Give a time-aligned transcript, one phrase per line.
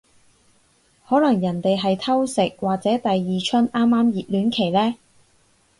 [1.07, 4.95] 可能人哋係偷食或者第二春啱啱熱戀期呢